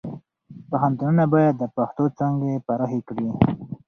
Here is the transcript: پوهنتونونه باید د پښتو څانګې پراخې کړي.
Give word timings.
پوهنتونونه 0.69 1.23
باید 1.33 1.55
د 1.57 1.63
پښتو 1.75 2.03
څانګې 2.17 2.63
پراخې 2.65 2.99
کړي. 3.07 3.27